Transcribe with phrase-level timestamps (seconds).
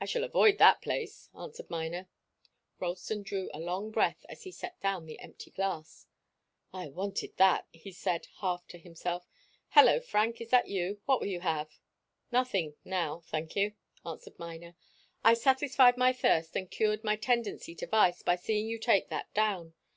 [0.00, 2.08] "I shall avoid that place," answered Miner.
[2.80, 6.08] Ralston drew a long breath as he set down the empty glass.
[6.72, 9.30] "I wanted that," he said, half to himself.
[9.68, 11.00] "Hallo, Frank is that you?
[11.04, 11.78] What will you have?"
[12.32, 13.74] "Nothing now thank you,"
[14.04, 14.74] answered Miner.
[15.22, 19.32] "I've satisfied my thirst and cured my tendency to vice by seeing you take that
[19.32, 19.74] down.